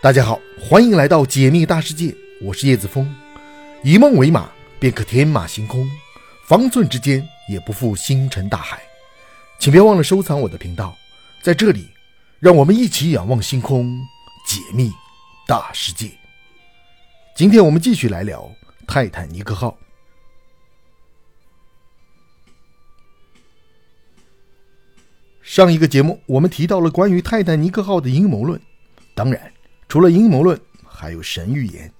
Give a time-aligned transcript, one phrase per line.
[0.00, 3.12] 大家好，欢迎来到解密大世界，我是叶子峰。
[3.82, 4.48] 以梦为马，
[4.78, 5.84] 便可天马行空，
[6.44, 8.80] 方寸之间也不负星辰大海。
[9.58, 10.96] 请别忘了收藏我的频道，
[11.42, 11.88] 在这里，
[12.38, 13.98] 让我们一起仰望星空，
[14.46, 14.92] 解密
[15.48, 16.08] 大世界。
[17.34, 18.48] 今天我们继续来聊
[18.86, 19.76] 泰坦尼克号。
[25.42, 28.60] 上一个节目我们提到了关于泰坦尼克号的阴谋论，
[29.16, 29.52] 当然。
[29.88, 31.90] 除了阴谋论，还有神预言。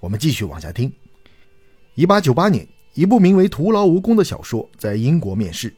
[0.00, 0.92] 我们继续往下听。
[1.94, 5.72] 一八九八年，一部名为《徒劳无功》的小说在英国面世。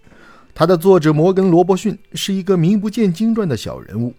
[0.53, 4.13] 它的作者摩根·罗伯逊是一个名不见经传的小人物，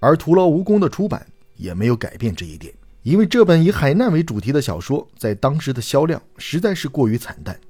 [0.00, 2.72] 而《徒劳无功》的出版也没有改变这一点。
[3.02, 7.60] 因为这本以海难为主题的小说在当时的销量实在是过于惨淡。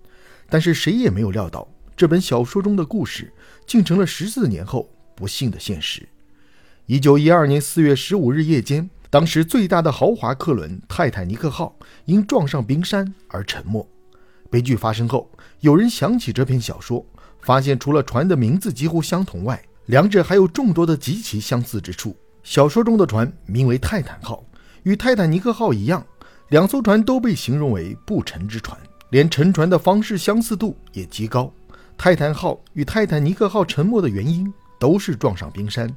[0.49, 3.33] 但是谁也没有料到，这本小说中的故事
[3.67, 6.09] 竟成了十四年后不幸的现实。
[6.87, 8.89] 一九一二年四月十五日夜间。
[9.15, 11.73] 当时最大的豪华客轮泰坦尼克号
[12.07, 13.89] 因撞上冰山而沉没。
[14.51, 17.07] 悲剧发生后，有人想起这篇小说，
[17.41, 22.17] 发现除了船的名字几乎相同外，两者还有众多的极其相似之处。
[22.43, 24.45] 小说中的船名为泰坦号，
[24.83, 26.05] 与泰坦尼克号一样，
[26.49, 28.77] 两艘船都被形容为不沉之船，
[29.11, 31.55] 连沉船的方式相似度也极高。
[31.97, 35.89] 泰坦号与泰坦尼克号沉没的原因都是撞上冰山，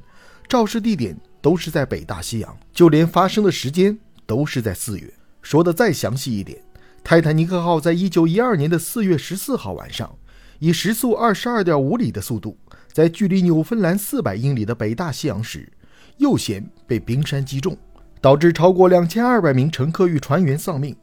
[0.48, 1.18] 肇事地点。
[1.40, 5.12] 都是在北大西洋，就连发生的时间都是在四月。
[5.42, 6.60] 说的再详细一点，
[7.02, 10.12] 泰坦尼克号在一九一二年的四月十四号晚上，
[10.58, 12.58] 以时速二十二点五里的速度，
[12.92, 15.70] 在距离纽芬兰四百英里的北大西洋时，
[16.18, 17.76] 右舷被冰山击中，
[18.20, 20.94] 导致超过两千二百名乘客与船员丧命。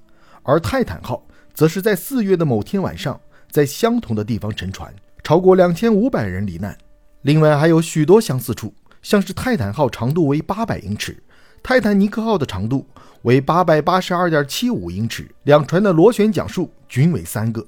[0.44, 3.20] 而泰坦号则是在四月的某天晚上，
[3.50, 6.78] 在相同的地方沉船，超过两千五百人罹难。
[7.24, 8.72] 另外还有许多相似处。
[9.06, 11.16] 像是泰坦号长度为八百英尺，
[11.62, 12.88] 泰坦尼克号的长度
[13.22, 17.64] 为八百八十二点七五英尺，两船的螺旋桨数均为三个。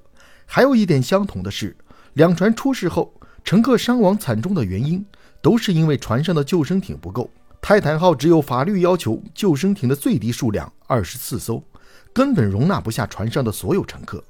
[0.47, 1.77] 还有一点相同的是，
[2.13, 3.13] 两船出事后，
[3.43, 5.05] 乘客伤亡惨重的原因
[5.39, 7.29] 都是因为船上的救生艇不够。
[7.61, 11.63] 泰坦号只有法律要求救生艇的最低数量二十四艘，
[12.11, 14.23] 根本容纳不下船上的所有乘客，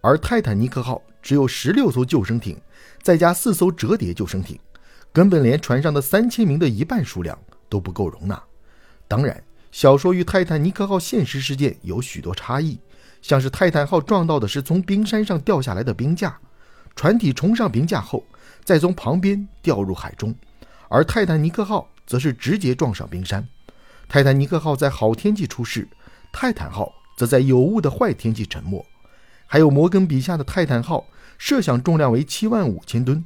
[0.00, 2.60] 而泰坦尼克号只有十六艘救生艇，
[3.00, 4.58] 再加四艘折叠救生艇。
[5.12, 7.38] 根本连船上的三千名的一半数量
[7.68, 8.42] 都不够容纳。
[9.06, 9.42] 当然，
[9.72, 12.78] 小说与泰坦尼克号现实事件有许多差异，
[13.22, 16.38] 像是泰坦号撞到的是从冰山上掉下来的冰架，
[16.94, 18.24] 船体冲上冰架后，
[18.64, 20.34] 再从旁边掉入海中，
[20.88, 23.46] 而泰坦尼克号则是直接撞上冰山。
[24.08, 25.88] 泰坦尼克号在好天气出事，
[26.32, 28.84] 泰坦号则在有雾的坏天气沉没。
[29.46, 31.06] 还有摩根笔下的泰坦号，
[31.38, 33.24] 设想重量为七万五千吨。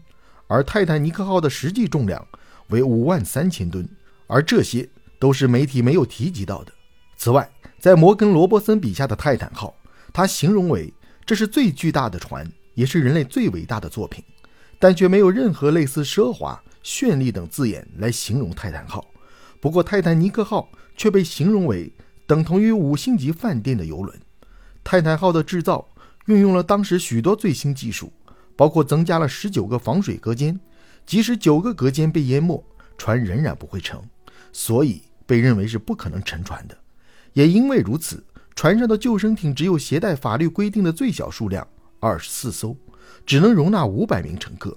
[0.53, 2.23] 而泰坦尼克号的实际重量
[2.69, 3.89] 为五万三千吨，
[4.27, 4.87] 而这些
[5.19, 6.73] 都是媒体没有提及到的。
[7.17, 9.75] 此外，在摩根·罗伯森笔下的泰坦号，
[10.13, 10.93] 他形容为
[11.25, 14.23] 这是最巨大的船，也是人类最伟大的作品，
[14.79, 19.03] 但却没有任何类似奢华、绚丽等字眼来形容泰坦号。
[19.59, 20.69] 不过，泰坦尼克号
[20.99, 21.91] 却被形容为
[22.27, 24.21] 等同于五星级饭店的游轮。
[24.85, 25.89] 泰坦号的制造
[26.27, 28.13] 运用了当时许多最新技术。
[28.57, 30.59] 包括增加了十九个防水隔间，
[31.07, 32.63] 即使九个隔间被淹没，
[32.97, 33.99] 船仍然不会沉，
[34.53, 36.77] 所以被认为是不可能沉船的。
[37.33, 38.23] 也因为如此，
[38.55, 41.67] 船上的救生艇只有携带法律规定的最小数量
[41.99, 42.77] 二十四艘，
[43.25, 44.77] 只能容纳五百名乘客。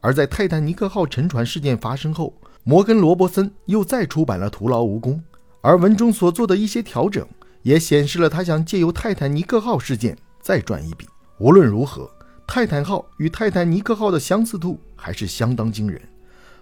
[0.00, 2.32] 而在泰坦尼克号沉船事件发生后，
[2.62, 5.14] 摩根·罗伯森又再出版了《徒劳无功》，
[5.60, 7.26] 而文中所做的一些调整，
[7.62, 11.06] 也显示了他想借由泰坦尼克号事件再赚一笔。
[11.38, 12.08] 无论如何。
[12.46, 16.00] 泰坦号与泰坦尼克号的相似度还是相当惊人，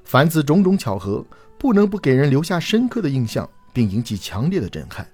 [0.03, 1.25] 凡此种种巧合，
[1.59, 5.06] 不能不给人留下深刻的印象，并引起强烈的震撼。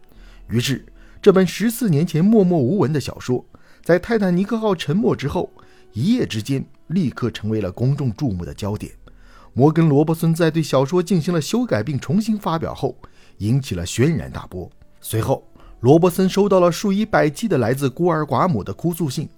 [0.49, 0.87] 于是，
[1.21, 3.45] 这本十四年前默默无闻的小说，
[3.83, 5.51] 在泰坦尼克号沉没之后，
[5.93, 8.93] 一夜之间立刻成为了公众注目的焦点。
[9.53, 12.97] 摩根·罗伯森在对小说进行了修改并重新发表后，
[13.39, 14.71] 引起了轩然大波。
[15.01, 15.47] 随后，
[15.81, 19.29] 罗伯森收到了数以百计的来自孤儿寡母的哭诉信。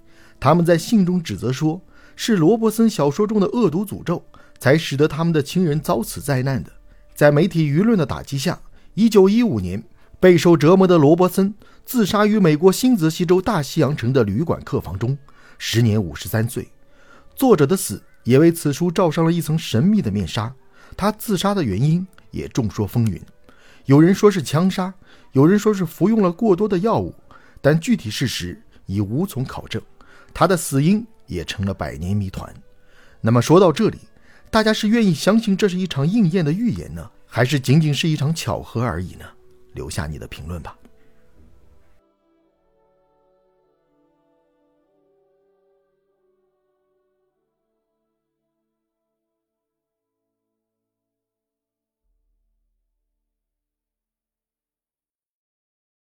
[0.42, 1.80] 他们在信中指责说，
[2.16, 4.24] 是罗伯森小说中的恶毒诅咒，
[4.58, 6.72] 才使得他们的亲人遭此灾难的。
[7.14, 8.60] 在媒体舆论的打击下
[8.96, 9.84] ，1915年，
[10.18, 11.54] 备受折磨的罗伯森
[11.84, 15.16] 自杀于美国新泽西州大西洋城的旅馆客房中，
[15.58, 16.72] 时年53岁。
[17.36, 20.52] 作者的死也为此书罩上了一层神秘的面纱。
[20.96, 23.20] 他自杀的原因也众说纷纭，
[23.84, 24.92] 有人说是枪杀，
[25.30, 27.14] 有人说是服用了过多的药物，
[27.60, 29.80] 但具体事实已无从考证。
[30.34, 32.52] 他的死因也成了百年谜团。
[33.20, 33.98] 那么说到这里，
[34.50, 39.24] 大家是愿意相信这是一场应验的预言呢，还是仅仅是一场巧合而已呢？
[39.74, 40.76] 留下你的评论吧。